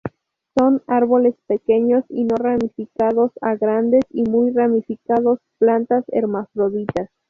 Son 0.57 0.81
árboles 0.87 1.35
pequeños 1.45 2.03
y 2.09 2.23
no 2.23 2.35
ramificados 2.35 3.31
a 3.41 3.53
grandes 3.53 4.01
y 4.09 4.23
muy 4.27 4.49
ramificados; 4.49 5.37
plantas 5.59 6.03
hermafroditas. 6.07 7.11